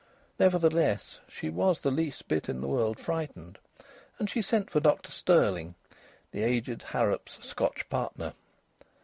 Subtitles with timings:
[0.39, 3.59] Nevertheless she was the least bit in the world frightened.
[4.17, 5.75] And she sent for Dr Stirling,
[6.31, 8.33] the aged Harrop's Scotch partner.